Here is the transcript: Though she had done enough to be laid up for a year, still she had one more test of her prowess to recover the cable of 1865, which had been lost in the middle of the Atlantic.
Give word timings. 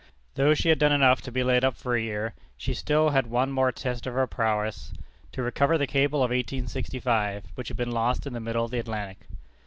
Though 0.33 0.55
she 0.55 0.69
had 0.69 0.79
done 0.79 0.91
enough 0.91 1.21
to 1.21 1.31
be 1.31 1.43
laid 1.43 1.63
up 1.63 1.77
for 1.77 1.93
a 1.95 2.01
year, 2.01 2.33
still 2.57 3.09
she 3.09 3.13
had 3.13 3.27
one 3.27 3.51
more 3.51 3.71
test 3.71 4.07
of 4.07 4.15
her 4.15 4.25
prowess 4.25 4.91
to 5.31 5.43
recover 5.43 5.77
the 5.77 5.85
cable 5.85 6.21
of 6.23 6.31
1865, 6.31 7.43
which 7.53 7.67
had 7.67 7.77
been 7.77 7.91
lost 7.91 8.25
in 8.25 8.33
the 8.33 8.39
middle 8.39 8.65
of 8.65 8.71
the 8.71 8.79
Atlantic. 8.79 9.27